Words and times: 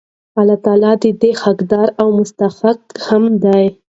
الله 0.39 0.55
تعالی 0.65 0.93
د 1.03 1.05
دي 1.21 1.31
حقدار 1.43 1.87
او 2.01 2.07
مستحق 2.19 2.81
هم 3.07 3.23
دی 3.43 3.63